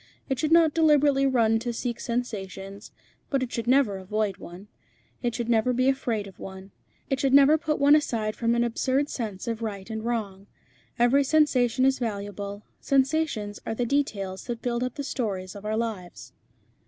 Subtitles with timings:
[0.29, 2.91] It should not deliberately run to seek sensations,
[3.29, 4.67] but it should never avoid one;
[5.21, 6.71] it should never be afraid of one;
[7.11, 10.47] it should never put one aside from an absurd sense of right and wrong.
[10.97, 12.63] Every sensation is valuable.
[12.79, 16.33] Sensations are the details that build up the stories of our lives."